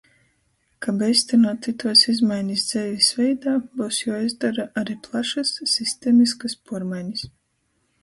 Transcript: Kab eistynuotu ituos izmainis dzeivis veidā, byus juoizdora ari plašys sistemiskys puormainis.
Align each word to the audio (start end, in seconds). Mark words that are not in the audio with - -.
Kab 0.85 1.03
eistynuotu 1.07 1.73
ituos 1.73 2.05
izmainis 2.13 2.65
dzeivis 2.71 3.11
veidā, 3.19 3.55
byus 3.77 4.01
juoizdora 4.09 4.69
ari 4.83 4.99
plašys 5.07 5.57
sistemiskys 5.77 6.61
puormainis. 6.67 7.33